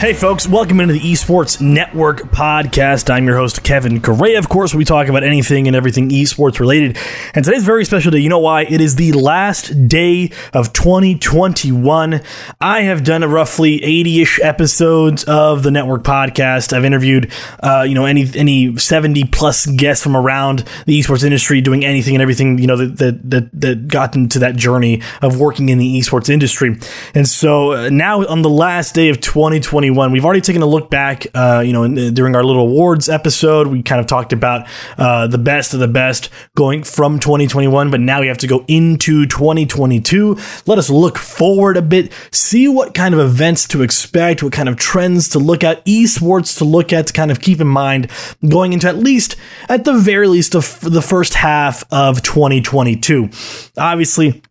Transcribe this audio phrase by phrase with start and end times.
[0.00, 3.10] Hey, folks, welcome into the Esports Network podcast.
[3.10, 4.38] I'm your host, Kevin Correa.
[4.38, 6.96] Of course, we talk about anything and everything esports related.
[7.34, 8.20] And today's very special day.
[8.20, 8.62] You know why?
[8.62, 12.22] It is the last day of 2021.
[12.62, 16.72] I have done roughly 80 ish episodes of the network podcast.
[16.72, 17.30] I've interviewed,
[17.62, 22.14] uh, you know, any, any 70 plus guests from around the esports industry doing anything
[22.14, 25.76] and everything, you know, that, that, that, that got into that journey of working in
[25.76, 26.78] the esports industry.
[27.14, 30.12] And so uh, now on the last day of 2021, 2021.
[30.12, 33.66] We've already taken a look back, uh, you know, in, during our little awards episode.
[33.66, 34.66] We kind of talked about
[34.96, 38.64] uh, the best of the best going from 2021, but now we have to go
[38.68, 40.38] into 2022.
[40.66, 44.68] Let us look forward a bit, see what kind of events to expect, what kind
[44.68, 48.10] of trends to look at, esports to look at, to kind of keep in mind
[48.48, 49.36] going into at least,
[49.68, 53.30] at the very least, of the first half of 2022.
[53.76, 54.42] Obviously,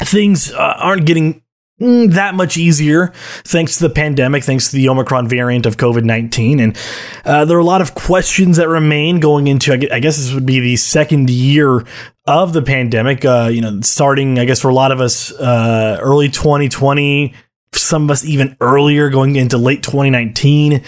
[0.00, 1.42] things uh, aren't getting
[1.78, 3.12] that much easier
[3.44, 6.60] thanks to the pandemic, thanks to the Omicron variant of COVID 19.
[6.60, 6.76] And
[7.24, 10.46] uh, there are a lot of questions that remain going into, I guess this would
[10.46, 11.84] be the second year
[12.26, 15.98] of the pandemic, uh, you know, starting, I guess, for a lot of us, uh,
[16.00, 17.34] early 2020,
[17.72, 20.82] some of us even earlier going into late 2019.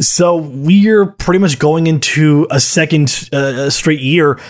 [0.00, 4.40] So we're pretty much going into a second uh, straight year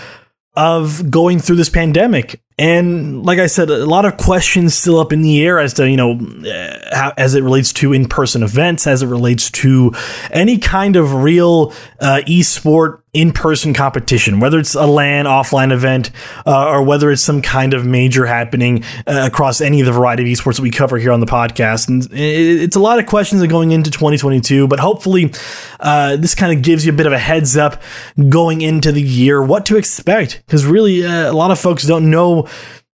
[0.57, 2.41] of going through this pandemic.
[2.57, 5.91] And like I said, a lot of questions still up in the air as to,
[5.91, 9.93] you know, uh, how, as it relates to in person events, as it relates to
[10.31, 16.11] any kind of real uh, esport in person competition, whether it's a LAN, offline event,
[16.45, 20.25] uh, or whether it's some kind of major happening uh, across any of the variety
[20.25, 21.89] of esports that we cover here on the podcast.
[21.89, 25.33] And it's a lot of questions that going into 2022, but hopefully
[25.79, 27.81] uh, this kind of gives you a bit of a heads up
[28.29, 30.43] going into the year, what to expect.
[30.45, 32.49] Because really, uh, a lot of folks don't know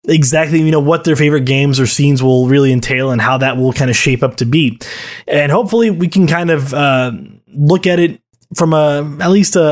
[0.08, 3.58] exactly you know what their favorite games or scenes will really entail and how that
[3.58, 4.78] will kind of shape up to be
[5.28, 7.12] and hopefully we can kind of uh,
[7.48, 8.19] look at it
[8.55, 9.62] from a at least a,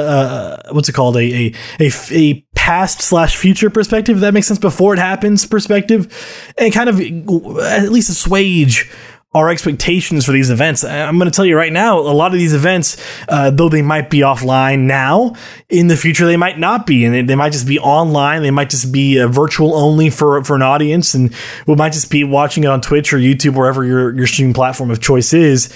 [0.69, 4.47] a what's it called a a a, a past slash future perspective if that makes
[4.47, 8.91] sense before it happens perspective and kind of at least assuage
[9.35, 10.83] our expectations for these events.
[10.85, 12.97] I'm going to tell you right now, a lot of these events,
[13.29, 15.35] uh, though they might be offline now,
[15.69, 18.43] in the future they might not be, and they, they might just be online.
[18.43, 21.35] They might just be uh, virtual only for for an audience, and
[21.67, 24.91] we might just be watching it on Twitch or YouTube, wherever your your streaming platform
[24.91, 25.73] of choice is.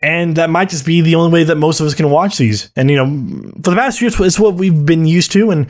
[0.00, 2.70] And that might just be the only way that most of us can watch these.
[2.76, 5.68] And you know, for the past year, it's what we've been used to, and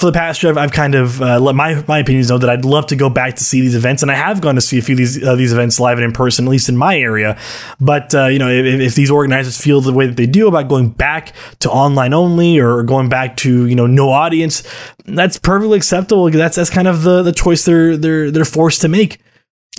[0.00, 2.48] for the past year, I've, I've kind of uh, let my my opinions know that
[2.48, 4.78] I'd love to go back to see these events, and I have gone to see
[4.78, 6.98] a few of these uh, these events live and in person, at least in my
[6.98, 7.38] area.
[7.80, 10.68] But uh, you know, if, if, these organizers feel the way that they do about
[10.68, 14.62] going back to online only or going back to you know no audience,
[15.04, 16.30] that's perfectly acceptable.
[16.30, 19.18] That's that's kind of the the choice they're they're they're forced to make.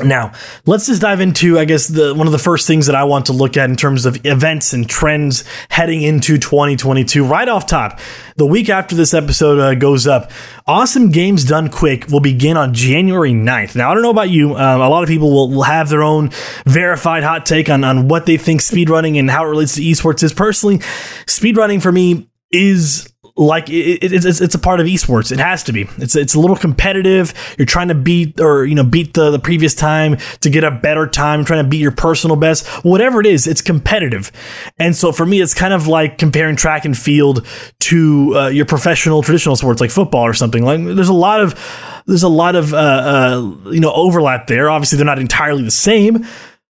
[0.04, 0.34] Now,
[0.66, 3.28] let's just dive into, I guess, the one of the first things that I want
[3.28, 7.26] to look at in terms of events and trends heading into 2022.
[7.26, 8.00] Right off top,
[8.36, 10.32] the week after this episode uh, goes up,
[10.68, 13.76] Awesome Games Done Quick will begin on January 9th.
[13.76, 16.04] Now, I don't know about you, um, a lot of people will, will have their
[16.04, 16.32] own
[16.66, 20.24] verified hot take on, on what they think speedrunning and how it relates to esports
[20.24, 20.34] is.
[20.34, 20.80] Personally,
[21.28, 25.32] speedrunning for me is like it, it, it's it's a part of esports.
[25.32, 25.88] It has to be.
[25.98, 27.34] It's it's a little competitive.
[27.58, 30.72] You're trying to beat or you know beat the the previous time to get a
[30.72, 31.46] better time.
[31.46, 32.68] Trying to beat your personal best.
[32.84, 34.32] Whatever it is, it's competitive.
[34.78, 37.46] And so for me, it's kind of like comparing track and field
[37.80, 40.64] to uh, your professional traditional sports like football or something.
[40.64, 44.70] Like there's a lot of there's a lot of uh, uh, you know overlap there.
[44.70, 46.26] Obviously, they're not entirely the same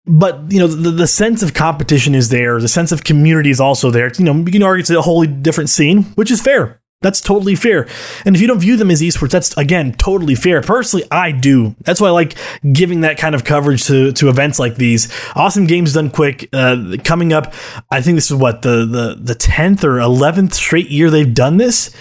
[0.08, 2.60] but you know the, the sense of competition is there.
[2.60, 4.10] The sense of community is also there.
[4.18, 6.80] You know you can argue it's a wholly different scene which is fair.
[7.00, 7.86] That's totally fair.
[8.24, 10.62] And if you don't view them as esports that's again totally fair.
[10.62, 11.76] Personally i do.
[11.82, 12.34] That's why i like
[12.72, 15.12] giving that kind of coverage to to events like these.
[15.36, 17.52] Awesome games done quick uh, coming up
[17.90, 21.58] i think this is what the the the 10th or 11th straight year they've done
[21.58, 21.94] this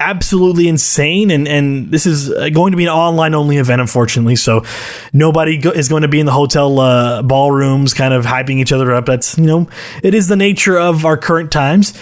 [0.00, 4.36] absolutely insane and and this is uh, going to be an online only event unfortunately
[4.36, 4.64] so
[5.12, 8.72] nobody go- is going to be in the hotel uh, ballrooms kind of hyping each
[8.72, 9.06] other up.
[9.06, 9.68] That's you know
[10.02, 11.98] it is the nature of our current times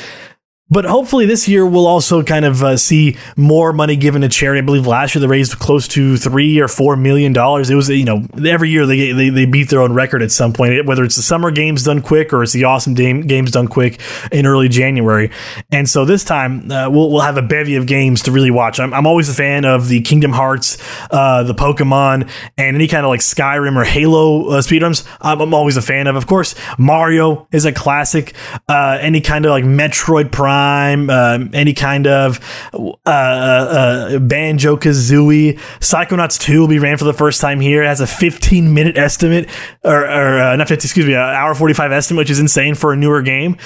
[0.68, 4.58] but hopefully this year we'll also kind of uh, see more money given to charity.
[4.58, 7.70] I believe last year they raised close to three or four million dollars.
[7.70, 10.52] It was you know every year they, they they beat their own record at some
[10.52, 10.84] point.
[10.84, 14.00] Whether it's the summer games done quick or it's the awesome games done quick
[14.32, 15.30] in early January.
[15.70, 18.80] And so this time uh, we'll we'll have a bevy of games to really watch.
[18.80, 20.78] I'm, I'm always a fan of the Kingdom Hearts,
[21.12, 22.28] uh, the Pokemon,
[22.58, 25.06] and any kind of like Skyrim or Halo uh, speedruns.
[25.20, 26.16] I'm, I'm, always a fan of.
[26.16, 28.34] Of course, Mario is a classic.
[28.69, 32.41] Uh, any kind of like Metroid Prime Um, any kind of
[32.75, 35.58] uh, uh, Banjo Kazooie.
[35.81, 37.82] Psychonauts 2 will be ran for the first time here.
[37.82, 39.49] It has a 15 minute estimate,
[39.82, 42.93] or, or uh, not 50, excuse me, an hour 45 estimate, which is insane for
[42.93, 43.56] a newer game.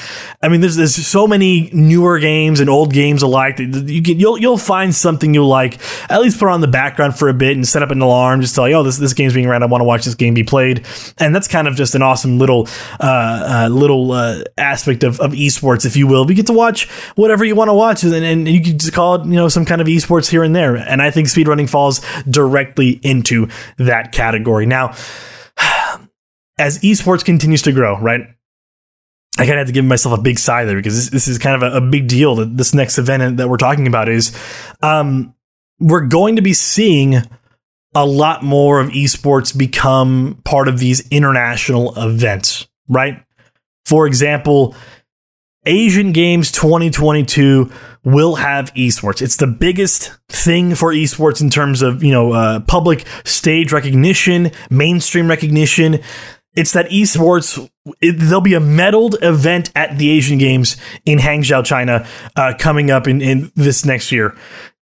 [0.43, 3.57] I mean, there's there's so many newer games and old games alike.
[3.57, 5.79] That you can you'll you'll find something you'll like.
[6.11, 8.41] At least put on the background for a bit and set up an alarm.
[8.41, 9.63] Just tell you, oh, this this game's being ran.
[9.63, 10.87] I want to watch this game be played.
[11.19, 12.69] And that's kind of just an awesome little
[13.01, 16.29] uh, uh, little uh, aspect of, of esports, if you will.
[16.29, 16.80] You get to watch
[17.15, 19.65] whatever you want to watch, and, and you can just call it you know some
[19.65, 20.77] kind of esports here and there.
[20.77, 23.49] And I think speedrunning falls directly into
[23.79, 24.67] that category.
[24.67, 24.95] Now,
[26.59, 28.23] as esports continues to grow, right?
[29.39, 31.39] I kind of have to give myself a big sigh there because this, this is
[31.39, 34.37] kind of a, a, big deal that this next event that we're talking about is
[34.83, 35.35] um,
[35.79, 37.23] we're going to be seeing
[37.95, 43.25] a lot more of esports become part of these international events, right?
[43.85, 44.75] For example,
[45.67, 47.71] Asian Games 2022
[48.03, 49.21] will have esports.
[49.21, 54.53] It's the biggest thing for esports in terms of, you know, uh, public stage recognition,
[54.71, 56.01] mainstream recognition.
[56.55, 57.71] It's that esports,
[58.01, 62.07] it, there'll be a medaled event at the Asian Games in Hangzhou, China,
[62.37, 64.35] uh, coming up in, in this next year.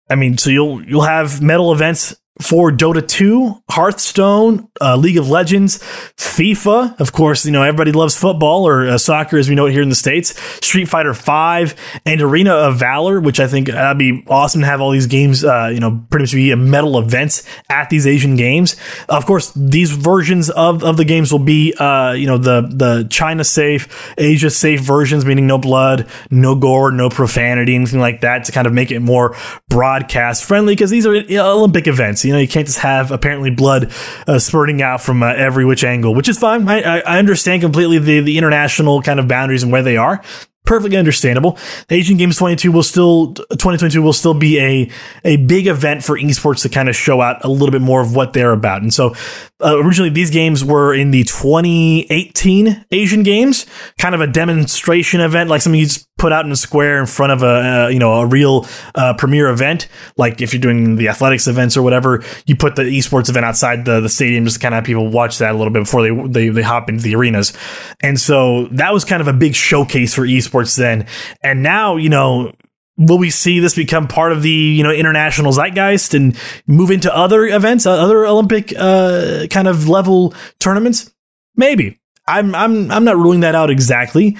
[0.09, 5.29] I mean, so you'll you'll have medal events for Dota 2, Hearthstone, uh, League of
[5.29, 5.79] Legends,
[6.17, 6.99] FIFA.
[6.99, 9.81] Of course, you know, everybody loves football or uh, soccer as we know it here
[9.81, 11.75] in the States, Street Fighter 5,
[12.05, 15.43] and Arena of Valor, which I think that'd be awesome to have all these games,
[15.43, 18.75] uh, you know, pretty much be a medal events at these Asian games.
[19.09, 23.07] Of course, these versions of, of the games will be, uh, you know, the, the
[23.09, 28.45] China safe, Asia safe versions, meaning no blood, no gore, no profanity, anything like that
[28.45, 29.35] to kind of make it more
[29.69, 32.26] broadcast friendly because these are Olympic events.
[32.27, 33.91] You know, you can't just have apparently blood
[34.27, 36.67] uh, spurting out from uh, every which angle, which is fine.
[36.67, 40.21] I, I understand completely the, the international kind of boundaries and where they are
[40.67, 41.57] perfectly understandable.
[41.87, 44.91] The Asian Games 22 will still 2022 will still be a
[45.23, 48.15] a big event for esports to kind of show out a little bit more of
[48.15, 48.83] what they're about.
[48.83, 49.15] And so
[49.63, 53.65] uh, originally these games were in the 2018 Asian Games,
[53.97, 57.05] kind of a demonstration event, like something you just put out in a square in
[57.07, 59.87] front of a uh, you know a real uh, premier event.
[60.15, 63.85] Like if you're doing the athletics events or whatever, you put the esports event outside
[63.85, 66.27] the, the stadium just kind of have people watch that a little bit before they,
[66.27, 67.53] they they hop into the arenas.
[68.01, 71.07] And so that was kind of a big showcase for esports then.
[71.41, 72.53] And now you know
[72.97, 77.15] will we see this become part of the you know international zeitgeist and move into
[77.15, 81.11] other events, uh, other Olympic uh, kind of level tournaments?
[81.55, 81.99] Maybe.
[82.29, 84.35] I'm I'm I'm not ruling that out exactly,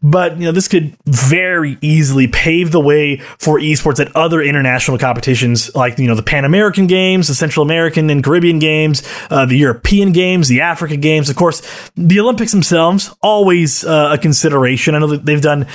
[0.00, 4.96] but you know this could very easily pave the way for esports at other international
[4.96, 9.44] competitions like you know the Pan American Games, the Central American and Caribbean Games, uh,
[9.44, 11.28] the European Games, the Africa Games.
[11.28, 11.62] Of course,
[11.96, 14.94] the Olympics themselves always uh, a consideration.
[14.94, 15.66] I know that they've done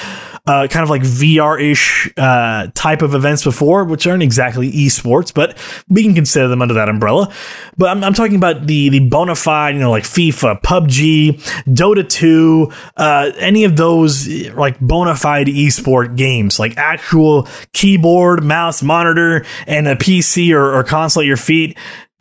[0.48, 5.34] uh, kind of like VR ish uh, type of events before, which aren't exactly esports,
[5.34, 5.58] but
[5.90, 7.34] we can consider them under that umbrella.
[7.78, 11.34] But I'm, I'm talking about the the bona fide, you know, like FIFA, PUBG,
[11.66, 18.82] Dota 2, uh, any of those like bona fide esport games, like actual keyboard, mouse,
[18.82, 21.78] monitor, and a PC or, or console at your feet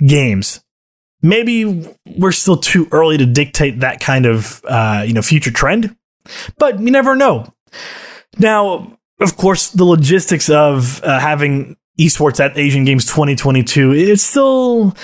[0.06, 0.60] games
[1.22, 5.96] maybe we're still too early to dictate that kind of uh, you know future trend,
[6.58, 7.52] but you never know.
[8.38, 14.94] Now, of course, the logistics of uh, having esports at Asian Games 2022, it's still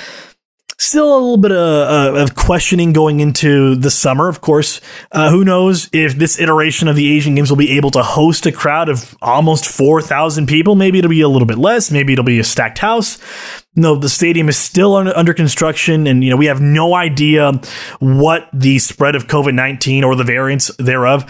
[0.83, 4.29] still a little bit of, uh, of, questioning going into the summer.
[4.29, 4.81] Of course,
[5.13, 8.47] uh, who knows if this iteration of the Asian Games will be able to host
[8.47, 10.75] a crowd of almost 4,000 people.
[10.75, 11.91] Maybe it'll be a little bit less.
[11.91, 13.19] Maybe it'll be a stacked house.
[13.75, 17.53] No, the stadium is still under, construction, and you know we have no idea
[18.01, 21.25] what the spread of COVID 19 or the variants thereof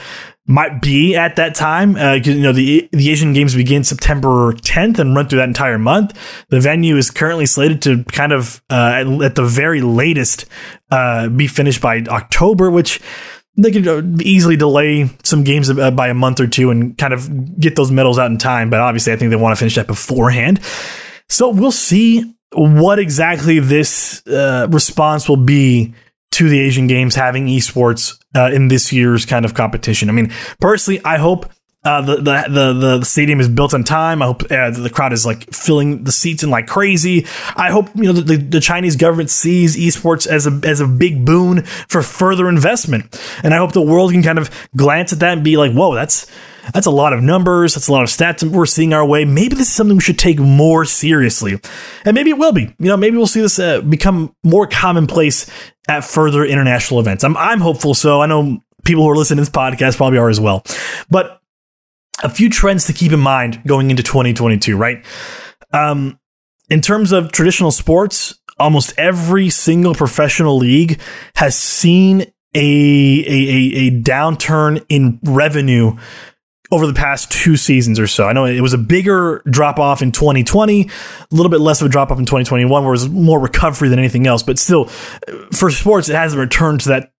[0.46, 1.96] might be at that time.
[1.96, 5.78] Uh, you know, the the Asian Games begin September 10th and run through that entire
[5.78, 6.18] month.
[6.48, 10.46] The venue is currently slated to kind of uh, at, at, the very latest
[10.90, 13.00] uh, be finished by October, which
[13.56, 17.12] they could uh, easily delay some games uh, by a month or two and kind
[17.12, 18.70] of get those medals out in time.
[18.70, 20.60] But obviously, I think they want to finish that beforehand.
[21.28, 25.94] So we'll see what exactly this uh, response will be
[26.32, 30.08] to the Asian Games having esports uh, in this year's kind of competition.
[30.08, 31.50] I mean, personally, I hope
[31.84, 34.22] uh, the, the, the the stadium is built on time.
[34.22, 37.26] I hope uh, the crowd is like filling the seats in like crazy.
[37.56, 41.24] I hope you know the, the Chinese government sees esports as a as a big
[41.24, 45.32] boon for further investment, and I hope the world can kind of glance at that
[45.32, 46.30] and be like, "Whoa, that's
[46.72, 47.74] that's a lot of numbers.
[47.74, 49.24] That's a lot of stats we're seeing our way.
[49.24, 51.58] Maybe this is something we should take more seriously.
[52.04, 52.74] And maybe it will be.
[52.78, 55.50] You know, maybe we'll see this uh, become more commonplace
[55.88, 57.24] at further international events.
[57.24, 58.20] I'm, I'm hopeful so.
[58.20, 60.62] I know people who are listening to this podcast probably are as well.
[61.10, 61.40] But
[62.22, 65.04] a few trends to keep in mind going into 2022, right?
[65.72, 66.18] Um,
[66.70, 71.00] in terms of traditional sports, almost every single professional league
[71.34, 75.96] has seen a, a, a, downturn in revenue
[76.72, 78.26] over the past two seasons or so.
[78.26, 81.86] I know it was a bigger drop off in 2020, a little bit less of
[81.86, 84.42] a drop off in 2021, where it was more recovery than anything else.
[84.42, 84.86] But still,
[85.52, 87.12] for sports, it hasn't returned to that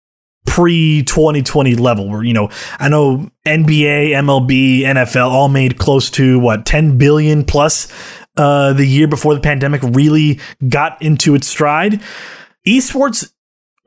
[0.47, 6.39] pre 2020 level where, you know, I know NBA, MLB, NFL all made close to
[6.39, 7.93] what, 10 billion plus
[8.35, 12.01] uh, the year before the pandemic really got into its stride.
[12.67, 13.31] Esports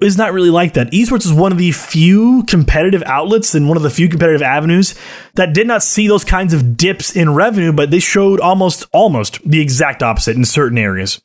[0.00, 0.91] is not really like that.
[0.91, 4.95] Esports is one of the few competitive outlets and one of the few competitive avenues
[5.35, 9.38] that did not see those kinds of dips in revenue, but they showed almost almost
[9.49, 11.21] the exact opposite in certain areas.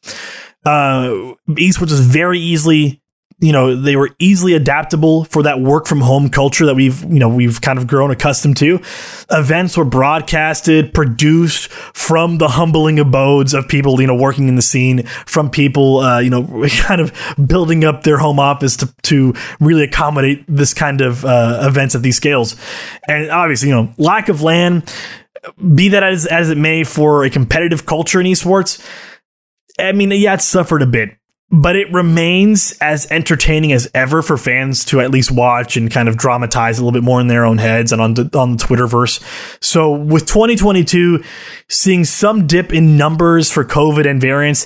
[0.66, 3.01] Uh, esports is very easily
[3.42, 7.20] you know they were easily adaptable for that work from home culture that we've you
[7.20, 8.80] know we've kind of grown accustomed to.
[9.32, 14.62] Events were broadcasted produced from the humbling abodes of people you know working in the
[14.62, 16.44] scene from people uh, you know
[16.82, 17.12] kind of
[17.46, 22.04] building up their home office to, to really accommodate this kind of uh, events at
[22.04, 22.56] these scales.
[23.08, 24.84] And obviously you know lack of LAN
[25.74, 28.86] be that as, as it may for a competitive culture in esports
[29.80, 31.18] I mean, yeah, it suffered a bit
[31.52, 36.08] but it remains as entertaining as ever for fans to at least watch and kind
[36.08, 38.64] of dramatize a little bit more in their own heads and on the, on the
[38.64, 39.22] Twitterverse.
[39.62, 41.24] So with 2022
[41.68, 44.66] seeing some dip in numbers for COVID and variants,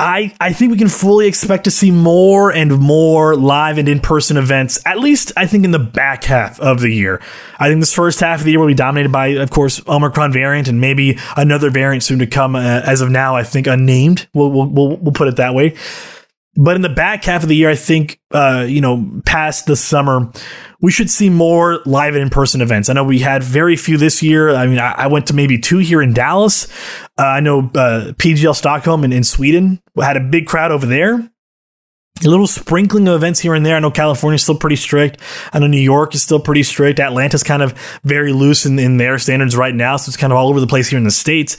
[0.00, 3.98] I, I think we can fully expect to see more and more live and in
[3.98, 7.20] person events, at least I think in the back half of the year.
[7.58, 10.32] I think this first half of the year will be dominated by, of course, Omicron
[10.32, 12.54] variant and maybe another variant soon to come.
[12.54, 14.28] Uh, as of now, I think unnamed.
[14.34, 15.74] We'll, we'll, we'll, we'll put it that way.
[16.60, 19.76] But in the back half of the year, I think, uh, you know, past the
[19.76, 20.32] summer,
[20.80, 22.88] we should see more live and in person events.
[22.88, 24.50] I know we had very few this year.
[24.50, 26.66] I mean, I, I went to maybe two here in Dallas.
[27.16, 31.30] Uh, I know uh, PGL Stockholm in, in Sweden had a big crowd over there
[32.24, 33.76] a little sprinkling of events here and there.
[33.76, 35.20] I know California's still pretty strict.
[35.52, 37.00] I know New York is still pretty strict.
[37.00, 37.72] Atlanta's kind of
[38.04, 39.96] very loose in, in their standards right now.
[39.96, 41.56] So it's kind of all over the place here in the States.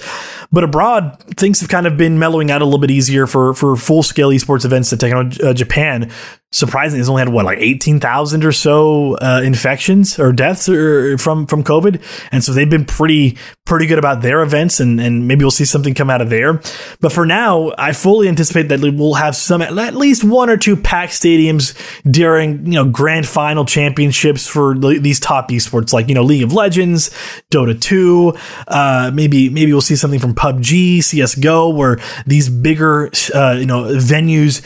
[0.52, 3.76] But abroad, things have kind of been mellowing out a little bit easier for, for
[3.76, 6.12] full scale esports events to take on uh, Japan
[6.52, 11.18] surprisingly, it's only had what like eighteen thousand or so uh, infections or deaths or,
[11.18, 12.02] from from COVID,
[12.32, 15.66] and so they've been pretty pretty good about their events, and and maybe we'll see
[15.66, 16.62] something come out of there.
[17.00, 20.76] But for now, I fully anticipate that we'll have some at least one or two
[20.76, 21.78] packed stadiums
[22.10, 26.54] during you know grand final championships for these top esports like you know League of
[26.54, 27.12] Legends,
[27.52, 28.34] Dota two,
[28.68, 33.84] uh, maybe maybe we'll see something from PUBG, CS:GO, where these bigger uh, you know
[33.84, 34.66] venues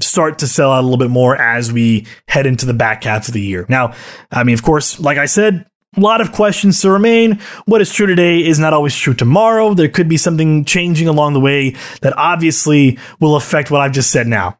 [0.00, 3.28] start to sell out a little bit more as we head into the back half
[3.28, 3.66] of the year.
[3.68, 3.94] Now,
[4.30, 7.38] I mean, of course, like I said, a lot of questions to remain.
[7.66, 9.74] What is true today is not always true tomorrow.
[9.74, 14.10] There could be something changing along the way that obviously will affect what I've just
[14.10, 14.58] said now.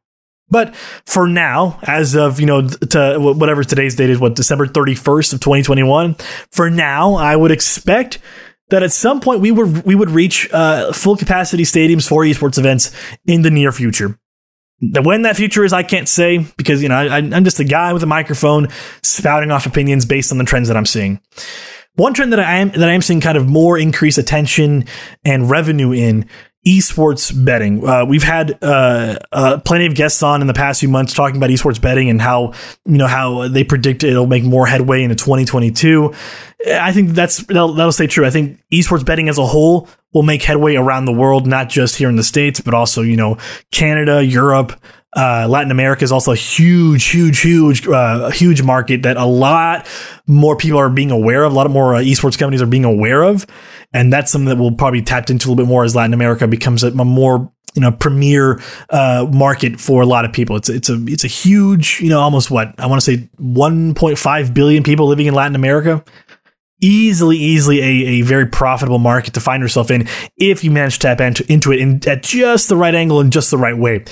[0.50, 0.76] But
[1.06, 5.40] for now, as of, you know, to whatever today's date is, what, December 31st of
[5.40, 6.14] 2021,
[6.52, 8.18] for now, I would expect
[8.68, 12.58] that at some point we would, we would reach uh, full capacity stadiums for esports
[12.58, 12.92] events
[13.26, 14.18] in the near future.
[14.92, 17.92] When that future is, I can't say because you know I, I'm just a guy
[17.92, 18.68] with a microphone
[19.02, 21.20] spouting off opinions based on the trends that I'm seeing.
[21.96, 24.86] One trend that I am that I am seeing kind of more increased attention
[25.24, 26.28] and revenue in
[26.66, 27.86] esports betting.
[27.86, 31.36] Uh, we've had uh, uh, plenty of guests on in the past few months talking
[31.36, 32.52] about esports betting and how
[32.86, 36.14] you know how they predict it'll make more headway into 2022.
[36.66, 38.24] I think that's that'll, that'll stay true.
[38.24, 41.96] I think esports betting as a whole will make headway around the world, not just
[41.96, 43.36] here in the states, but also you know
[43.70, 44.72] Canada, Europe.
[45.14, 49.86] Uh, Latin America is also a huge, huge, huge, uh, huge market that a lot
[50.26, 51.52] more people are being aware of.
[51.52, 53.46] A lot of more uh, esports companies are being aware of,
[53.92, 56.48] and that's something that we'll probably tapped into a little bit more as Latin America
[56.48, 60.56] becomes a, a more you know premier uh, market for a lot of people.
[60.56, 64.54] It's it's a it's a huge you know almost what I want to say 1.5
[64.54, 66.04] billion people living in Latin America
[66.84, 71.00] easily, easily a, a very profitable market to find yourself in if you manage to
[71.00, 74.04] tap into, into it in, at just the right angle and just the right way.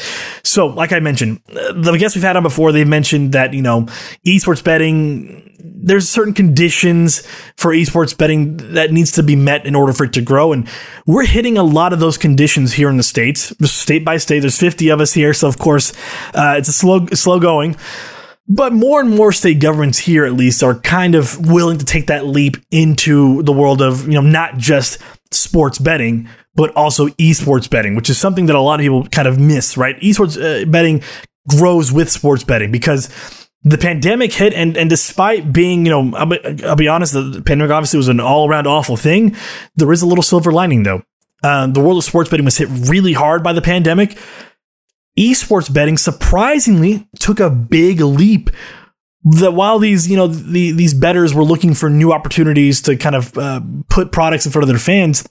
[0.42, 3.82] So, like I mentioned, the guests we've had on before, they've mentioned that, you know,
[4.26, 7.26] esports betting, there's certain conditions
[7.56, 10.52] for esports betting that needs to be met in order for it to grow.
[10.52, 10.66] And
[11.06, 14.40] we're hitting a lot of those conditions here in the States, state by state.
[14.40, 15.34] There's 50 of us here.
[15.34, 15.92] So, of course,
[16.34, 17.76] uh, it's a slow, slow going.
[18.48, 22.08] But more and more state governments here, at least, are kind of willing to take
[22.08, 24.98] that leap into the world of, you know, not just
[25.30, 29.28] sports betting, but also esports betting, which is something that a lot of people kind
[29.28, 29.98] of miss, right?
[30.00, 31.02] Esports uh, betting
[31.48, 33.08] grows with sports betting because
[33.62, 37.42] the pandemic hit and, and despite being, you know, I'll be, I'll be honest, the
[37.44, 39.36] pandemic obviously was an all around awful thing.
[39.76, 41.02] There is a little silver lining though.
[41.42, 44.16] Uh, the world of sports betting was hit really hard by the pandemic.
[45.18, 48.50] Esports betting surprisingly took a big leap.
[49.24, 53.14] That while these you know the, these betters were looking for new opportunities to kind
[53.14, 55.24] of uh, put products in front of their fans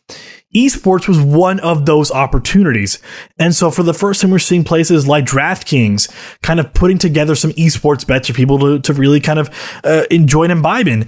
[0.55, 2.99] esports was one of those opportunities.
[3.39, 6.11] And so for the first time we're seeing places like DraftKings
[6.41, 9.49] kind of putting together some esports bets for people to, to really kind of
[9.83, 11.07] uh, enjoy and imbibe in.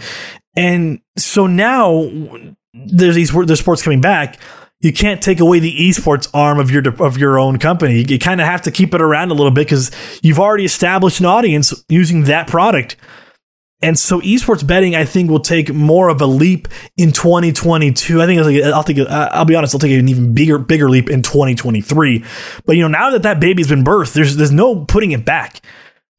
[0.56, 2.10] And so now
[2.74, 4.40] there's these there's sports coming back
[4.84, 8.00] you can't take away the esports arm of your of your own company.
[8.00, 9.90] You, you kind of have to keep it around a little bit because
[10.22, 12.98] you've already established an audience using that product.
[13.82, 18.22] And so esports betting, I think, will take more of a leap in 2022.
[18.22, 21.22] I think I'll think I'll be honest, I'll take an even bigger bigger leap in
[21.22, 22.24] 2023.
[22.66, 25.62] But you know, now that that baby's been birthed, there's there's no putting it back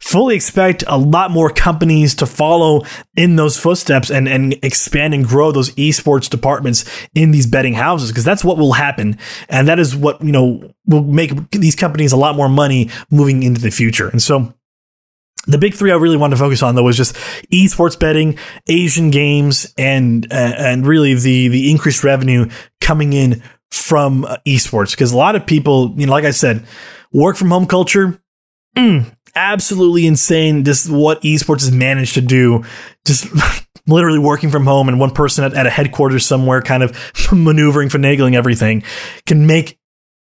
[0.04, 2.84] fully expect a lot more companies to follow
[3.16, 6.84] in those footsteps and, and expand and grow those esports departments
[7.14, 9.16] in these betting houses because that's what will happen
[9.48, 13.42] and that is what you know will make these companies a lot more money moving
[13.42, 14.52] into the future and so
[15.46, 17.14] the big three I really wanted to focus on though was just
[17.52, 22.48] esports betting, Asian games, and uh, and really the the increased revenue
[22.80, 26.64] coming in from uh, esports because a lot of people, you know, like I said,
[27.12, 28.18] work from home culture.
[28.74, 30.64] Mm, absolutely insane.
[30.64, 32.64] just what esports has managed to do.
[33.04, 33.26] Just
[33.86, 36.96] literally working from home and one person at, at a headquarters somewhere kind of
[37.32, 38.82] maneuvering, finagling everything
[39.26, 39.78] can make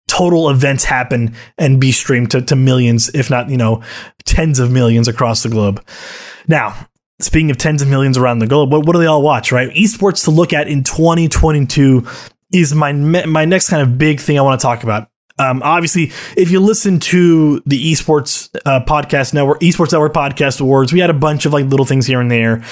[0.08, 3.84] total events happen and be streamed to, to millions, if not, you know,
[4.26, 5.86] tens of millions across the globe.
[6.48, 6.88] Now,
[7.20, 9.70] speaking of tens of millions around the globe, what, what do they all watch, right?
[9.72, 12.08] Esports to look at in 2022
[12.52, 15.09] is my my next kind of big thing I want to talk about.
[15.40, 20.94] Um, obviously, if you listen to the esports uh, podcast network, esports network podcast awards,
[20.94, 22.64] we had a bunch of like little things here and there.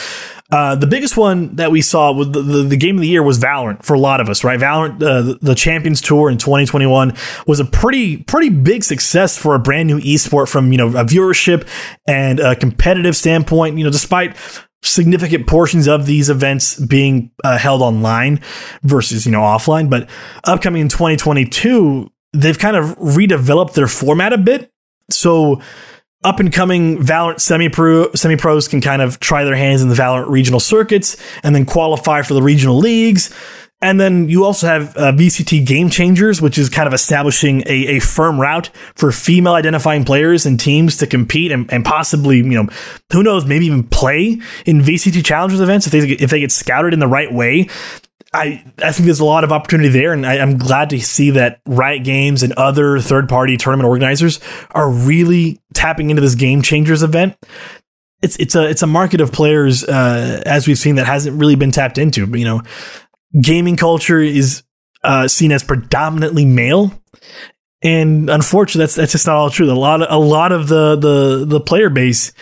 [0.50, 3.38] Uh, the biggest one that we saw with the, the, game of the year was
[3.38, 4.58] Valorant for a lot of us, right?
[4.58, 7.14] Valorant, uh, the, the, Champions Tour in 2021
[7.48, 11.04] was a pretty, pretty big success for a brand new esport from, you know, a
[11.04, 11.68] viewership
[12.08, 14.38] and a competitive standpoint, you know, despite
[14.84, 18.40] significant portions of these events being uh, held online
[18.84, 19.90] versus, you know, offline.
[19.90, 20.10] But
[20.46, 24.72] upcoming in 2022, they've kind of redeveloped their format a bit.
[25.10, 25.62] So
[26.24, 29.90] up and coming Valorant semi pro semi pros can kind of try their hands in
[29.90, 33.34] the Valorant regional circuits and then qualify for the regional leagues.
[33.80, 37.98] And then you also have uh, VCT Game Changers, which is kind of establishing a,
[37.98, 42.64] a firm route for female identifying players and teams to compete and, and possibly, you
[42.64, 42.68] know,
[43.14, 46.92] who knows, maybe even play in VCT Challengers events if they if they get scouted
[46.92, 47.68] in the right way.
[48.34, 51.32] I, I think there's a lot of opportunity there, and I, am glad to see
[51.32, 54.40] that Riot Games and other third party tournament organizers
[54.72, 57.38] are really tapping into this Game Changers event.
[58.22, 61.56] It's it's a it's a market of players uh, as we've seen that hasn't really
[61.56, 62.28] been tapped into.
[62.28, 62.62] But, you know,
[63.42, 64.64] gaming culture is
[65.04, 66.92] uh, seen as predominantly male,
[67.82, 69.72] and unfortunately, that's that's just not all true.
[69.72, 72.34] A lot of, a lot of the the the player base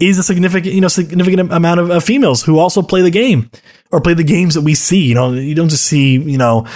[0.00, 3.50] is a significant you know significant amount of, of females who also play the game
[3.92, 5.00] or play the games that we see.
[5.00, 6.66] You know, you don't just see, you know,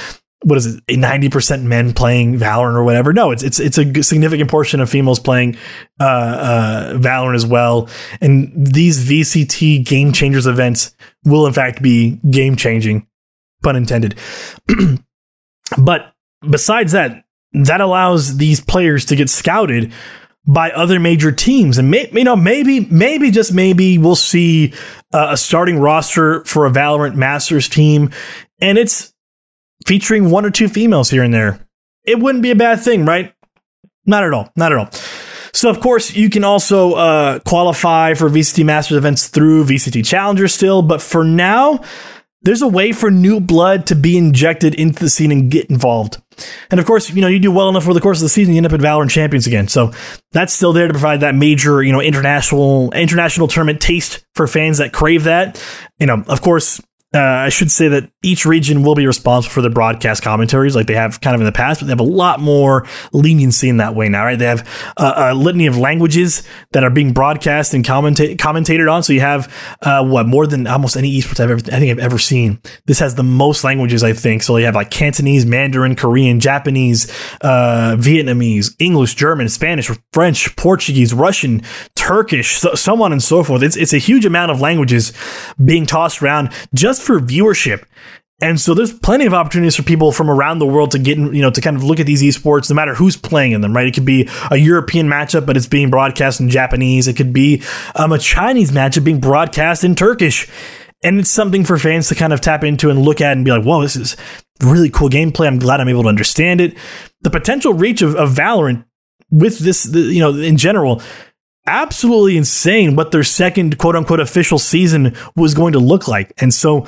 [0.44, 3.12] what is it, a 90% men playing Valorant or whatever.
[3.12, 5.56] No, it's, it's, it's a significant portion of females playing,
[6.00, 7.88] uh, uh, Valorant as well.
[8.20, 13.06] And these VCT game changers events will in fact be game changing,
[13.62, 14.16] pun intended.
[15.78, 16.12] but
[16.48, 19.92] besides that, that allows these players to get scouted
[20.46, 21.78] by other major teams.
[21.78, 24.72] And may, you know, maybe, maybe just maybe we'll see
[25.12, 28.11] uh, a starting roster for a Valorant Masters team,
[28.61, 29.14] and it's
[29.87, 31.66] featuring one or two females here and there.
[32.04, 33.35] It wouldn't be a bad thing, right?
[34.07, 34.50] Not at all.
[34.57, 34.90] Not at all.
[35.54, 40.48] So, of course, you can also uh, qualify for VCT Masters events through VCT Challenger
[40.48, 41.80] still, but for now,
[42.44, 46.20] there's a way for new blood to be injected into the scene and get involved.
[46.70, 48.54] And of course, you know, you do well enough over the course of the season,
[48.54, 49.68] you end up at Valorant Champions again.
[49.68, 49.92] So
[50.33, 54.78] that's still there to provide that major, you know, international international tournament taste for fans
[54.78, 55.62] that crave that.
[55.98, 56.80] You know, of course,
[57.14, 60.87] uh, I should say that each region will be responsible for the broadcast commentaries like
[60.87, 63.77] they have kind of in the past, but they have a lot more leniency in
[63.77, 64.38] that way now, right?
[64.38, 69.03] They have a, a litany of languages that are being broadcast and commenta- commentated on.
[69.03, 72.05] So you have, uh, what, more than almost any esports I've ever, I think I've
[72.05, 72.61] ever seen.
[72.87, 74.42] This has the most languages, I think.
[74.42, 77.11] So you have like Cantonese, Mandarin, Korean, Japanese,
[77.42, 81.62] uh, Vietnamese, English, German, Spanish, French, Portuguese, Russian,
[82.04, 83.62] Turkish, so, so on and so forth.
[83.62, 85.14] It's, it's a huge amount of languages
[85.64, 87.84] being tossed around just for viewership.
[88.42, 91.40] And so there's plenty of opportunities for people from around the world to get, you
[91.40, 93.86] know, to kind of look at these esports, no matter who's playing in them, right?
[93.86, 97.08] It could be a European matchup, but it's being broadcast in Japanese.
[97.08, 97.62] It could be
[97.94, 100.46] um, a Chinese matchup being broadcast in Turkish.
[101.02, 103.50] And it's something for fans to kind of tap into and look at and be
[103.50, 104.14] like, whoa, this is
[104.62, 105.46] really cool gameplay.
[105.46, 106.76] I'm glad I'm able to understand it.
[107.22, 108.84] The potential reach of, of Valorant
[109.30, 111.00] with this, the, you know, in general,
[111.66, 116.33] absolutely insane what their second quote unquote official season was going to look like.
[116.38, 116.87] And so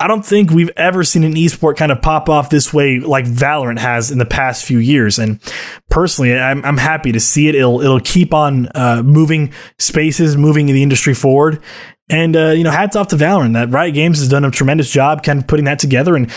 [0.00, 3.24] I don't think we've ever seen an esport kind of pop off this way like
[3.24, 5.18] Valorant has in the past few years.
[5.18, 5.40] And
[5.90, 7.54] personally, I'm, I'm happy to see it.
[7.54, 11.62] It'll, it'll keep on uh, moving spaces, moving the industry forward.
[12.08, 13.54] And, uh, you know, hats off to Valorant.
[13.54, 16.30] That Riot Games has done a tremendous job kind of putting that together and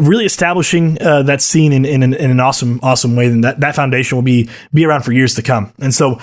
[0.00, 3.26] really establishing uh, that scene in, in, an, in an awesome, awesome way.
[3.26, 5.72] And that, that foundation will be, be around for years to come.
[5.80, 6.20] And so,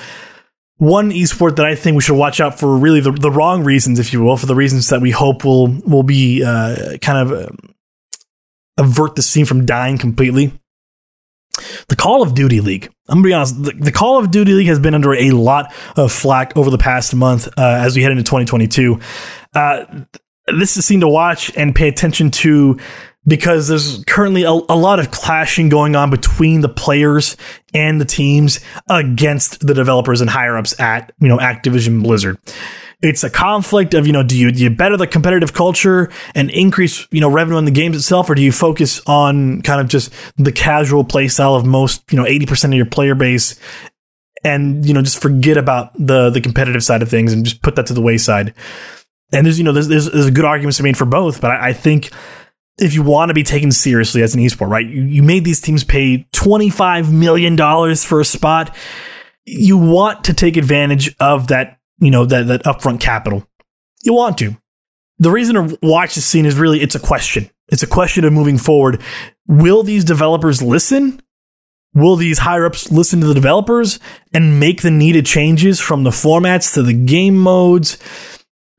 [0.83, 3.99] one esport that I think we should watch out for really the, the wrong reasons,
[3.99, 7.31] if you will, for the reasons that we hope will will be uh, kind of
[7.31, 7.49] uh,
[8.77, 10.51] avert the scene from dying completely.
[11.87, 12.91] The Call of Duty League.
[13.07, 13.63] I'm gonna be honest.
[13.63, 16.77] The, the, Call of Duty League has been under a lot of flack over the
[16.77, 18.99] past month uh, as we head into 2022.
[19.53, 19.85] Uh,
[20.47, 22.79] this is a scene to watch and pay attention to
[23.25, 27.37] because there's currently a, a, lot of clashing going on between the players
[27.73, 28.59] and the teams
[28.89, 32.37] against the developers and higher ups at you know Activision Blizzard.
[33.01, 36.49] It's a conflict of you know do you do you better the competitive culture and
[36.51, 39.87] increase you know revenue in the games itself, or do you focus on kind of
[39.87, 43.59] just the casual play style of most you know eighty percent of your player base
[44.43, 47.75] and you know just forget about the the competitive side of things and just put
[47.75, 48.53] that to the wayside.
[49.31, 51.51] And there's you know there's there's, there's good arguments to be made for both, but
[51.51, 52.11] I, I think
[52.77, 54.85] if you want to be taken seriously as an esport, right?
[54.85, 57.57] You, you made these teams pay $25 million
[57.95, 58.75] for a spot.
[59.45, 63.47] You want to take advantage of that, you know, that, that upfront capital.
[64.03, 64.57] You want to.
[65.19, 67.49] The reason to watch this scene is really, it's a question.
[67.69, 69.01] It's a question of moving forward.
[69.47, 71.21] Will these developers listen?
[71.93, 73.99] Will these higher ups listen to the developers
[74.33, 77.99] and make the needed changes from the formats to the game modes?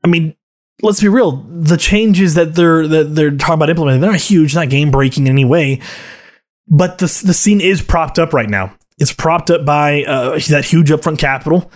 [0.03, 0.35] I mean,
[0.81, 4.55] let's be real, the changes that they're that they're talking about implementing, they're not huge,
[4.55, 5.81] not game breaking in any way.
[6.67, 8.75] But the the scene is propped up right now.
[8.97, 11.71] It's propped up by uh, that huge upfront capital.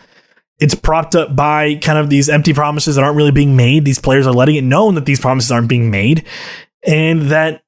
[0.60, 3.86] It's propped up by kind of these empty promises that aren't really being made.
[3.86, 6.26] These players are letting it known that these promises aren't being made,
[6.86, 7.64] and that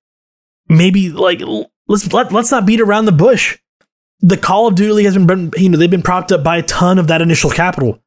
[0.68, 1.42] maybe like
[1.88, 3.58] let's let, let's not beat around the bush.
[4.20, 7.00] The Call of Duty has been you know they've been propped up by a ton
[7.00, 8.00] of that initial capital.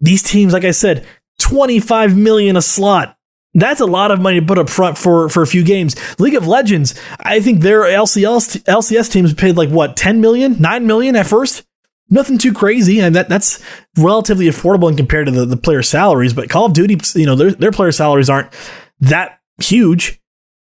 [0.00, 1.06] These teams, like I said,
[1.40, 3.16] 25 million a slot.
[3.52, 5.96] That's a lot of money to put up front for, for a few games.
[6.20, 10.86] League of Legends, I think their LCS, LCS teams paid like what, 10 million, 9
[10.86, 11.64] million at first?
[12.08, 13.00] Nothing too crazy.
[13.00, 13.62] And that, that's
[13.96, 16.32] relatively affordable in compared to the, the player salaries.
[16.32, 18.52] But Call of Duty, you know, their, their player salaries aren't
[19.00, 20.20] that huge.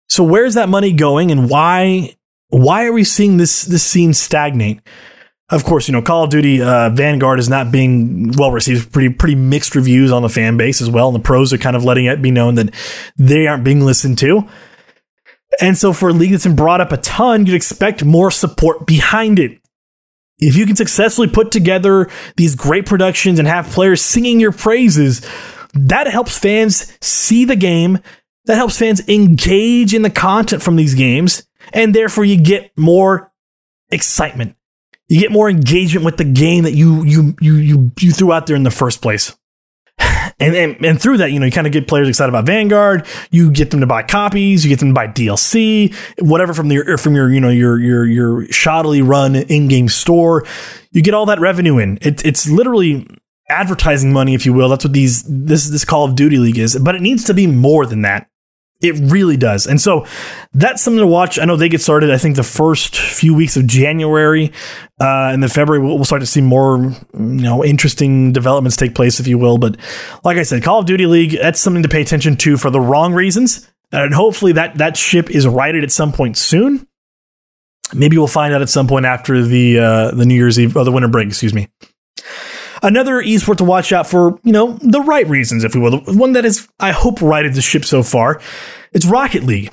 [0.09, 2.17] So where's that money going and why,
[2.49, 4.81] why are we seeing this, this scene stagnate?
[5.53, 8.91] Of course, you know, Call of Duty uh, Vanguard is not being well received.
[8.91, 11.77] Pretty pretty mixed reviews on the fan base as well, and the pros are kind
[11.77, 12.75] of letting it be known that
[13.19, 14.49] they aren't being listened to.
[15.61, 18.87] And so, for a league that's been brought up a ton, you'd expect more support
[18.87, 19.61] behind it.
[20.39, 25.21] If you can successfully put together these great productions and have players singing your praises,
[25.75, 27.99] that helps fans see the game.
[28.47, 33.31] That helps fans engage in the content from these games, and therefore you get more
[33.91, 34.57] excitement
[35.09, 38.47] you get more engagement with the game that you you you you you threw out
[38.47, 39.37] there in the first place.
[40.41, 43.07] And, and, and through that, you know, you kind of get players excited about Vanguard.
[43.31, 44.65] You get them to buy copies.
[44.65, 48.05] You get them to buy DLC, whatever from your from your you know your your
[48.07, 50.45] your shoddily run in game store.
[50.91, 51.99] You get all that revenue in.
[52.01, 53.07] It, it's literally
[53.49, 54.69] advertising money, if you will.
[54.69, 56.77] That's what these this this Call of Duty League is.
[56.77, 58.29] But it needs to be more than that.
[58.83, 59.69] It really does.
[59.69, 60.07] And so
[60.53, 61.39] that's something to watch.
[61.39, 64.53] I know they get started, I think, the first few weeks of January.
[65.01, 68.97] Uh, and then February, we'll, we'll, start to see more, you know, interesting developments take
[68.97, 69.57] place, if you will.
[69.57, 69.77] But
[70.25, 72.81] like I said, Call of Duty League, that's something to pay attention to for the
[72.81, 73.71] wrong reasons.
[73.93, 76.87] And hopefully that, that ship is righted at some point soon.
[77.95, 80.85] Maybe we'll find out at some point after the, uh, the New Year's Eve, or
[80.85, 81.69] the winter break, excuse me.
[82.83, 86.01] Another esport to watch out for, you know, the right reasons, if we will.
[86.01, 88.41] The one that is, I hope, righted the ship so far.
[88.93, 89.73] It's Rocket League.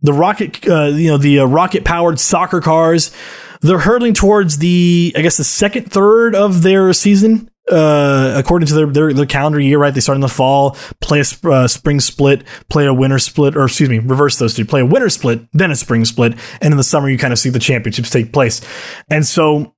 [0.00, 3.14] The rocket, uh, you know, the uh, rocket powered soccer cars.
[3.60, 7.50] They're hurtling towards the, I guess, the second third of their season.
[7.70, 9.94] Uh, according to their, their, their calendar year, right?
[9.94, 13.66] They start in the fall, play a uh, spring split, play a winter split, or
[13.66, 14.64] excuse me, reverse those two.
[14.64, 17.38] Play a winter split, then a spring split, and in the summer you kind of
[17.38, 18.60] see the championships take place.
[19.08, 19.76] And so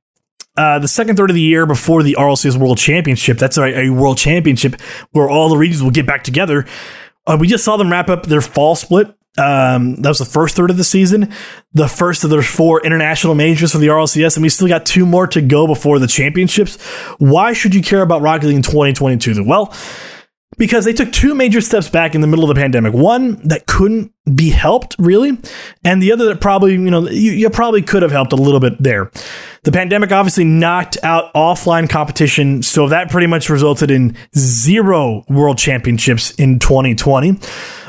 [0.57, 3.39] uh, the second third of the year before the RLCS World Championship.
[3.39, 4.81] That's a, a World Championship
[5.13, 6.67] where all the regions will get back together.
[7.27, 10.57] Uh, we just saw them wrap up their fall split Um, that was the first
[10.57, 11.33] third of the season,
[11.73, 15.07] the first of their four international majors for the RLCS, and we still got two
[15.07, 16.77] more to go before the championships.
[17.17, 19.43] Why should you care about Rocket League in 2022?
[19.45, 19.75] Well,
[20.59, 22.93] because they took two major steps back in the middle of the pandemic.
[22.93, 25.39] One that couldn't be helped really,
[25.85, 28.61] and the other that probably, you know, you, you, probably could have helped a little
[28.61, 29.11] bit there.
[29.65, 35.59] The pandemic obviously knocked out offline competition, so that pretty much resulted in zero world
[35.59, 37.39] championships in 2020.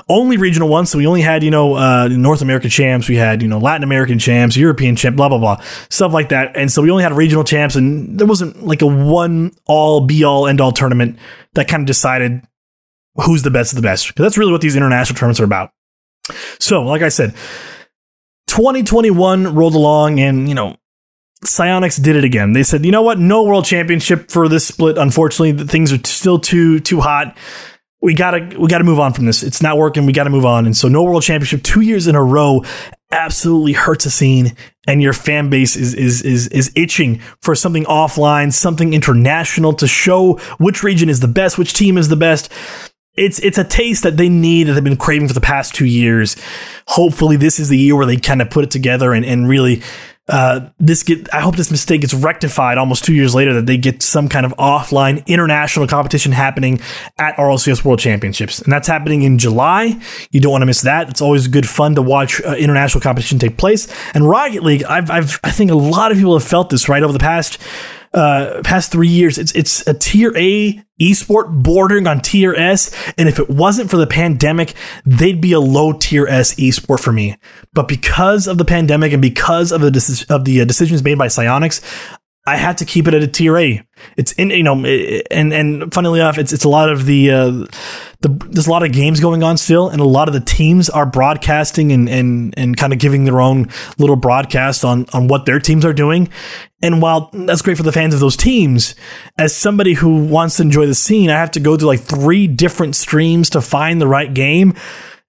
[0.10, 3.42] Only regional ones, so we only had, you know, uh, North American champs, we had,
[3.42, 6.58] you know, Latin American champs, European champ, blah, blah, blah, stuff like that.
[6.58, 10.26] And so we only had regional champs, and there wasn't like a one all be
[10.26, 11.18] all end all tournament
[11.54, 12.42] that kind of decided
[13.16, 14.08] who's the best of the best.
[14.08, 15.72] Because that's really what these international tournaments are about.
[16.60, 17.34] So, like I said,
[18.48, 20.78] 2021 rolled along and, you know,
[21.44, 22.54] Psyonix did it again.
[22.54, 23.20] They said, you know what?
[23.20, 24.98] No world championship for this split.
[24.98, 27.38] Unfortunately, things are still too too hot.
[28.02, 29.44] We gotta we gotta move on from this.
[29.44, 30.06] It's not working.
[30.06, 30.66] We gotta move on.
[30.66, 32.64] And so, no world championship two years in a row
[33.12, 34.56] absolutely hurts a scene,
[34.88, 39.88] and your fan base is is is is itching for something offline, something international to
[39.88, 42.52] show which region is the best, which team is the best
[43.16, 45.86] it's it's a taste that they need that they've been craving for the past two
[45.86, 46.36] years.
[46.88, 49.82] Hopefully, this is the year where they kind of put it together and and really.
[50.30, 51.34] Uh, this get.
[51.34, 53.56] I hope this mistake gets rectified almost two years later.
[53.56, 56.80] That they get some kind of offline international competition happening
[57.18, 60.00] at RLCS World Championships, and that's happening in July.
[60.32, 61.10] You don't want to miss that.
[61.10, 63.94] It's always good fun to watch uh, international competition take place.
[64.14, 67.04] And Rocket League, I've, I've, I think a lot of people have felt this right
[67.04, 67.62] over the past
[68.14, 69.38] uh, past three years.
[69.38, 73.98] It's it's a tier A esport bordering on tier S, and if it wasn't for
[73.98, 74.74] the pandemic,
[75.06, 77.36] they'd be a low tier S esport for me.
[77.74, 81.28] But because of the pandemic and because of the of the uh, decisions made by
[81.28, 81.82] Psyonix,
[82.46, 83.86] I had to keep it at a tier A.
[84.18, 87.50] It's in you know, and and funnily enough, it's it's a lot of the uh,
[88.20, 90.90] the there's a lot of games going on still, and a lot of the teams
[90.90, 95.46] are broadcasting and and and kind of giving their own little broadcast on on what
[95.46, 96.30] their teams are doing.
[96.82, 98.94] And while that's great for the fans of those teams,
[99.38, 102.48] as somebody who wants to enjoy the scene, I have to go through like three
[102.48, 104.74] different streams to find the right game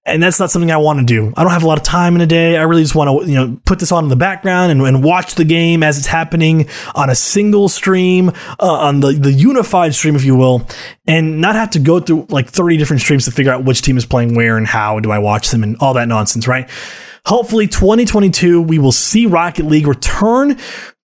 [0.05, 1.33] and that's not something I want to do.
[1.35, 2.57] I don't have a lot of time in a day.
[2.57, 5.03] I really just want to, you know, put this on in the background and, and
[5.03, 9.95] watch the game as it's happening on a single stream, uh, on the, the unified
[9.95, 10.67] stream, if you will,
[11.07, 13.97] and not have to go through like 30 different streams to figure out which team
[13.97, 16.69] is playing where and how do I watch them and all that nonsense, right?
[17.25, 20.59] Hopefully 2022, we will see Rocket League return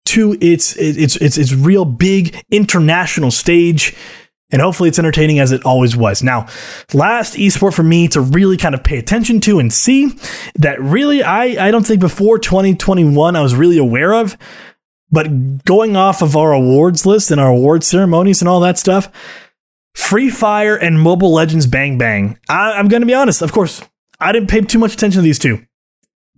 [0.08, 3.96] to its, its, its, its real big international stage
[4.52, 6.24] and hopefully it's entertaining as it always was.
[6.24, 6.48] Now,
[6.94, 10.12] last esport for me to really kind of pay attention to and see
[10.56, 14.38] that really I, I don't think before 2021 I was really aware of,
[15.12, 19.12] but going off of our awards list and our award ceremonies and all that stuff,
[19.96, 22.38] Free Fire and Mobile Legends Bang Bang.
[22.48, 23.82] I, I'm going to be honest, of course,
[24.20, 25.66] I didn't pay too much attention to these two.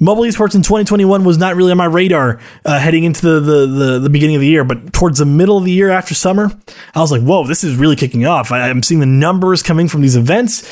[0.02, 3.68] Mobile esports in 2021 was not really on my radar uh, heading into the, the,
[3.68, 6.52] the, the, beginning of the year, but towards the middle of the year after summer,
[6.96, 8.52] I was like, whoa, this is really kicking off.
[8.52, 10.68] I, am seeing the numbers coming from these events.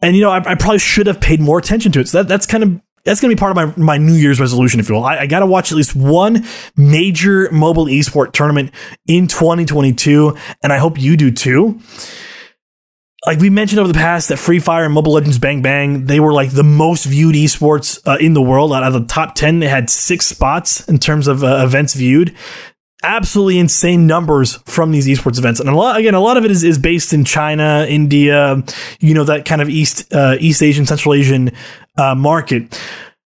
[0.00, 2.08] And, you know, I, I, probably should have paid more attention to it.
[2.08, 4.38] So that, that's kind of, that's going to be part of my, my New Year's
[4.38, 5.04] resolution, if you will.
[5.04, 6.46] I, I got to watch at least one
[6.76, 8.70] major mobile esport tournament
[9.08, 10.36] in 2022.
[10.62, 11.80] And I hope you do too
[13.26, 16.18] like we mentioned over the past that Free Fire and Mobile Legends Bang Bang, they
[16.18, 18.72] were like the most viewed esports uh, in the world.
[18.72, 22.34] Out of the top 10, they had six spots in terms of uh, events viewed.
[23.04, 25.60] Absolutely insane numbers from these esports events.
[25.60, 28.62] And a lot, again, a lot of it is, is based in China, India,
[28.98, 31.52] you know, that kind of East, uh, East Asian, Central Asian,
[31.96, 32.80] uh, market.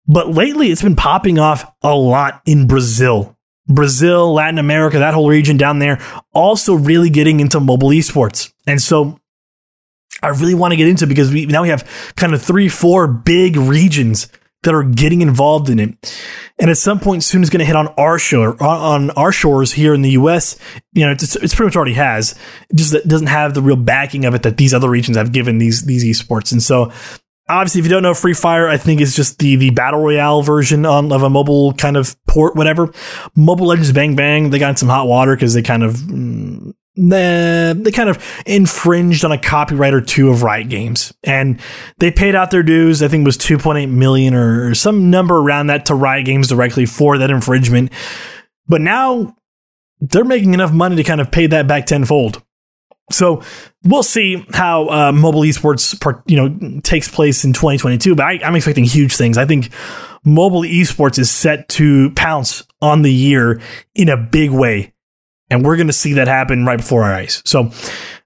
[0.07, 3.37] But lately it's been popping off a lot in Brazil.
[3.69, 6.01] Brazil, Latin America, that whole region down there,
[6.33, 8.53] also really getting into mobile esports.
[8.67, 9.19] And so
[10.23, 13.07] I really want to get into because we now we have kind of three, four
[13.09, 14.29] big regions
[14.63, 16.23] that are getting involved in it.
[16.59, 19.73] And at some point soon it's going to hit on our shore, on our shores
[19.73, 20.59] here in the US.
[20.93, 22.39] You know, it's, it's pretty much already has.
[22.71, 25.59] It just doesn't have the real backing of it that these other regions have given
[25.59, 26.53] these, these esports.
[26.53, 26.93] And so
[27.49, 30.43] obviously, if you don't know Free Fire, I think it's just the, the battle royale
[30.43, 32.93] version on, of a mobile kind of port, whatever.
[33.35, 36.73] Mobile Legends Bang Bang, they got in some hot water because they kind of, mm,
[36.95, 41.61] they, they kind of infringed on a copyright or two of Riot Games, and
[41.99, 43.03] they paid out their dues.
[43.03, 46.87] I think it was 2.8 million or some number around that to Riot Games directly
[46.87, 47.93] for that infringement.
[48.67, 49.37] But now
[50.01, 52.43] they're making enough money to kind of pay that back tenfold.
[53.11, 53.43] So
[53.85, 58.15] we'll see how uh, mobile esports, part, you know, takes place in 2022.
[58.15, 59.39] But I, I'm expecting huge things.
[59.39, 59.71] I think
[60.25, 63.61] mobile esports is set to pounce on the year
[63.95, 64.92] in a big way
[65.53, 67.43] and we're going to see that happen right before our eyes.
[67.45, 67.71] So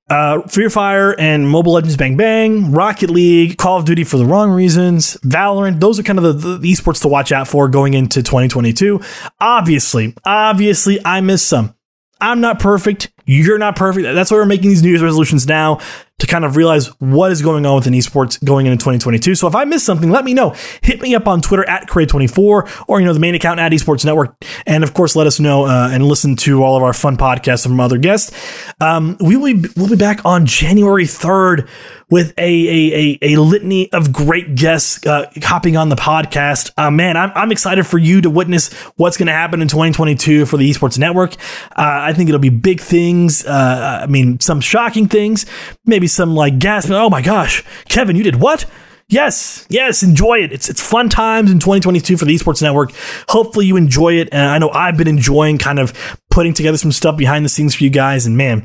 [0.09, 4.25] uh, Free Fire and Mobile Legends Bang Bang, Rocket League, Call of Duty for the
[4.25, 5.81] wrong reasons, Valorant.
[5.81, 9.01] Those are kind of the, the esports to watch out for going into 2022.
[9.41, 11.75] Obviously, obviously, I missed some.
[12.21, 13.12] I'm not perfect.
[13.27, 14.05] You're not perfect.
[14.05, 15.81] That's why we're making these New Year's resolutions now
[16.18, 19.35] to kind of realize what is going on within esports going into 2022.
[19.35, 20.55] So if I missed something, let me know.
[20.81, 24.05] Hit me up on Twitter at Cray24 or, you know, the main account at Esports
[24.05, 24.35] Network.
[24.66, 27.64] And of course, let us know uh, and listen to all of our fun podcasts
[27.64, 28.33] from other guests.
[28.81, 31.68] Um, we will be, we'll be back on January 3rd
[32.09, 36.70] with a, a, a, a litany of great guests uh, hopping on the podcast.
[36.76, 40.46] Uh, man, I'm, I'm excited for you to witness what's going to happen in 2022
[40.46, 41.35] for the Esports Network.
[41.72, 43.44] Uh, I think it'll be big things.
[43.44, 45.46] Uh, I mean, some shocking things,
[45.85, 46.90] maybe some like gasp.
[46.90, 48.66] Oh my gosh, Kevin, you did what?
[49.09, 50.53] Yes, yes, enjoy it.
[50.53, 52.92] It's it's fun times in 2022 for the Esports Network.
[53.29, 54.29] Hopefully you enjoy it.
[54.33, 55.92] And I know I've been enjoying kind of
[56.31, 58.27] putting together some stuff behind the scenes for you guys.
[58.27, 58.64] And man,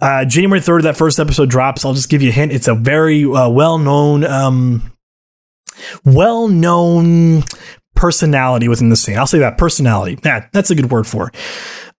[0.00, 1.84] uh, January 3rd, that first episode drops.
[1.84, 2.50] I'll just give you a hint.
[2.50, 4.92] It's a very uh, well known, um,
[6.04, 7.44] well known
[7.94, 9.16] personality within the scene.
[9.16, 10.18] I'll say that personality.
[10.24, 11.28] Yeah, that's a good word for.
[11.28, 11.34] It.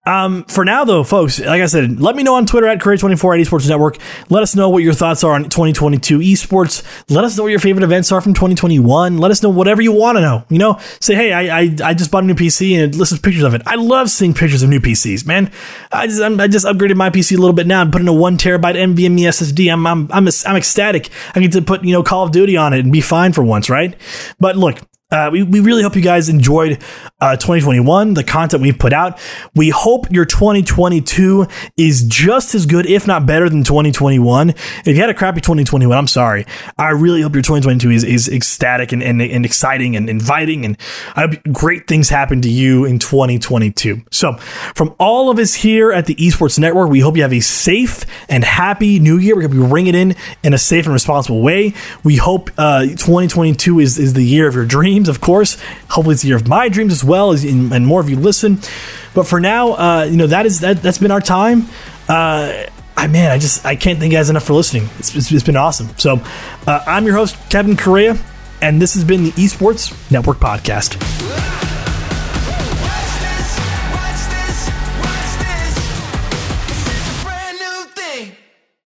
[0.08, 3.42] Um, for now, though, folks, like I said, let me know on Twitter at Curry24
[3.42, 3.98] at Esports Network.
[4.30, 6.82] Let us know what your thoughts are on 2022 esports.
[7.10, 9.18] Let us know what your favorite events are from 2021.
[9.18, 10.46] Let us know whatever you want to know.
[10.48, 13.44] You know, say, hey, I, I, I just bought a new PC and list pictures
[13.44, 13.64] of it.
[13.66, 15.52] I love seeing pictures of new PCs, man.
[15.92, 18.08] I just, I'm, i just upgraded my PC a little bit now and put in
[18.08, 19.74] a one terabyte NVMe SSD.
[19.74, 21.10] I'm, I'm, I'm, I'm ecstatic.
[21.36, 23.44] I get to put, you know, Call of Duty on it and be fine for
[23.44, 23.94] once, right?
[24.40, 26.84] But look, uh, we, we really hope you guys enjoyed
[27.20, 29.20] uh, 2021, the content we've put out.
[29.56, 34.50] We hope your 2022 is just as good, if not better, than 2021.
[34.50, 36.46] If you had a crappy 2021, I'm sorry.
[36.78, 40.78] I really hope your 2022 is, is ecstatic and, and, and exciting and inviting, and
[41.16, 44.04] I hope great things happen to you in 2022.
[44.12, 44.34] So,
[44.76, 48.06] from all of us here at the Esports Network, we hope you have a safe
[48.30, 49.36] and happy new year.
[49.36, 51.74] We're going to be ringing it in in a safe and responsible way.
[52.04, 55.58] We hope uh, 2022 is, is the year of your dreams dreams, of course.
[55.90, 58.16] Hopefully, it's the year of my dreams as well, as in, and more of you
[58.18, 58.60] listen.
[59.14, 61.68] But for now, uh, you know that is that that's been our time.
[62.08, 62.66] Uh,
[62.96, 64.90] I man, I just I can't thank you guys enough for listening.
[64.98, 65.90] It's, it's, it's been awesome.
[65.98, 66.22] So
[66.66, 68.18] uh, I'm your host Kevin Correa,
[68.62, 71.77] and this has been the Esports Network Podcast.